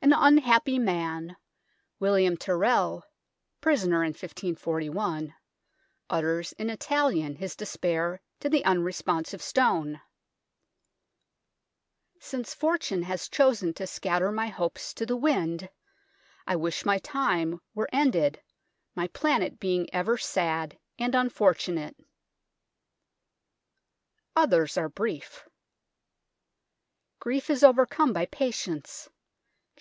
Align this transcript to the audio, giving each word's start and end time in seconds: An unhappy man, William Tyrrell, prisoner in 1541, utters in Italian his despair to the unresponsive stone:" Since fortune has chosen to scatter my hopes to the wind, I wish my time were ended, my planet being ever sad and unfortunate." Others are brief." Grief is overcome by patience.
An 0.00 0.12
unhappy 0.16 0.78
man, 0.78 1.36
William 2.00 2.38
Tyrrell, 2.38 3.04
prisoner 3.60 4.02
in 4.04 4.10
1541, 4.10 5.34
utters 6.08 6.52
in 6.52 6.70
Italian 6.70 7.34
his 7.34 7.54
despair 7.54 8.22
to 8.40 8.48
the 8.48 8.64
unresponsive 8.64 9.42
stone:" 9.42 10.00
Since 12.20 12.54
fortune 12.54 13.02
has 13.02 13.28
chosen 13.28 13.74
to 13.74 13.86
scatter 13.86 14.32
my 14.32 14.46
hopes 14.46 14.94
to 14.94 15.04
the 15.04 15.16
wind, 15.16 15.68
I 16.46 16.56
wish 16.56 16.86
my 16.86 16.96
time 16.98 17.60
were 17.74 17.88
ended, 17.92 18.40
my 18.94 19.08
planet 19.08 19.60
being 19.60 19.92
ever 19.92 20.16
sad 20.16 20.78
and 20.98 21.14
unfortunate." 21.14 21.96
Others 24.34 24.78
are 24.78 24.88
brief." 24.88 25.46
Grief 27.20 27.50
is 27.50 27.62
overcome 27.62 28.14
by 28.14 28.24
patience. 28.24 29.10